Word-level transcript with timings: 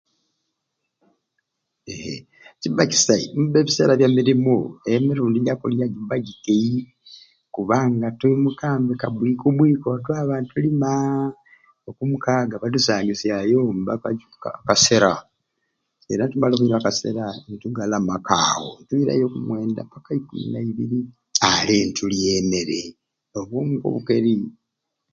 Eeeh 1.91 2.19
kiba 2.61 2.83
kisai 2.91 3.25
mbiba 3.37 3.59
ebiseera 3.61 3.93
bya 3.99 4.09
mirimu 4.17 4.55
emirundi 4.93 5.39
ja 5.47 5.53
kulya 5.61 5.85
jiba 5.93 6.15
jikeeyi 6.25 6.79
kubanga 7.55 8.07
twimukambe 8.19 8.93
kabwi 9.01 9.31
ku 9.41 9.47
mwiko 9.57 9.89
ntwaba 9.97 10.33
ntuluma, 10.41 10.91
okumukaga 11.89 12.55
batusangisyayombe 12.63 13.89
akacupa 13.93 14.49
akaseera 14.59 15.11
era 16.11 16.21
nitumala 16.25 16.53
okunywa 16.55 16.77
akasera 16.79 17.25
nitugalamaku 17.47 18.31
awo 18.47 18.69
nitwirayo 18.77 19.23
okumwenda 19.27 19.81
paka 19.91 20.11
ikumi 20.19 20.45
naibiri 20.51 20.99
alee 21.51 21.83
nitulya 21.85 22.29
emmere 22.39 22.79
obwo 23.39 23.57
nibwo 23.67 23.87
obugeri. 23.89 24.35